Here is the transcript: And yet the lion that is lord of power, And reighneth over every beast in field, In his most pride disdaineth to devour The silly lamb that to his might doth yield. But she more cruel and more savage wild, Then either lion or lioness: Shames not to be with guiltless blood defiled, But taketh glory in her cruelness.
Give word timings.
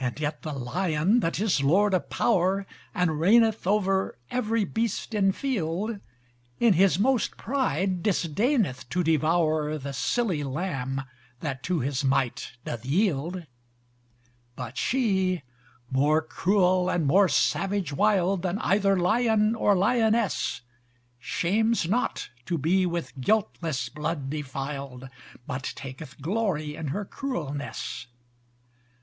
And 0.00 0.18
yet 0.18 0.40
the 0.40 0.54
lion 0.54 1.20
that 1.20 1.38
is 1.38 1.62
lord 1.62 1.92
of 1.92 2.08
power, 2.08 2.64
And 2.94 3.20
reighneth 3.20 3.66
over 3.66 4.16
every 4.30 4.64
beast 4.64 5.12
in 5.12 5.32
field, 5.32 6.00
In 6.60 6.72
his 6.72 6.98
most 6.98 7.36
pride 7.36 8.02
disdaineth 8.02 8.88
to 8.88 9.04
devour 9.04 9.76
The 9.76 9.92
silly 9.92 10.42
lamb 10.42 11.02
that 11.40 11.62
to 11.64 11.80
his 11.80 12.02
might 12.02 12.52
doth 12.64 12.86
yield. 12.86 13.46
But 14.56 14.78
she 14.78 15.42
more 15.90 16.22
cruel 16.22 16.88
and 16.88 17.04
more 17.06 17.28
savage 17.28 17.92
wild, 17.92 18.40
Then 18.40 18.58
either 18.60 18.98
lion 18.98 19.54
or 19.54 19.76
lioness: 19.76 20.62
Shames 21.18 21.86
not 21.86 22.30
to 22.46 22.56
be 22.56 22.86
with 22.86 23.20
guiltless 23.20 23.90
blood 23.90 24.30
defiled, 24.30 25.06
But 25.46 25.64
taketh 25.76 26.18
glory 26.22 26.74
in 26.74 26.86
her 26.86 27.04
cruelness. 27.04 28.06